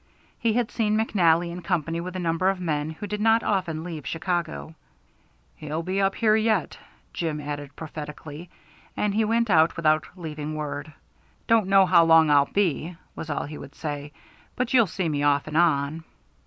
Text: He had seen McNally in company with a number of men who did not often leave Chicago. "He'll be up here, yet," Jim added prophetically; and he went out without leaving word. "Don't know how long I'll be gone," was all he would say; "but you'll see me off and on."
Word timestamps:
He 0.39 0.53
had 0.53 0.71
seen 0.71 0.97
McNally 0.97 1.51
in 1.51 1.61
company 1.61 2.01
with 2.01 2.15
a 2.15 2.19
number 2.19 2.49
of 2.49 2.59
men 2.59 2.89
who 2.89 3.05
did 3.05 3.21
not 3.21 3.43
often 3.43 3.83
leave 3.83 4.07
Chicago. 4.07 4.73
"He'll 5.55 5.83
be 5.83 6.01
up 6.01 6.15
here, 6.15 6.35
yet," 6.35 6.75
Jim 7.13 7.39
added 7.39 7.75
prophetically; 7.75 8.49
and 8.97 9.13
he 9.13 9.23
went 9.23 9.51
out 9.51 9.75
without 9.77 10.05
leaving 10.15 10.55
word. 10.55 10.91
"Don't 11.45 11.67
know 11.67 11.85
how 11.85 12.03
long 12.03 12.31
I'll 12.31 12.47
be 12.51 12.85
gone," 12.85 12.97
was 13.15 13.29
all 13.29 13.43
he 13.43 13.59
would 13.59 13.75
say; 13.75 14.11
"but 14.55 14.73
you'll 14.73 14.87
see 14.87 15.07
me 15.07 15.21
off 15.21 15.45
and 15.45 15.55
on." 15.55 16.03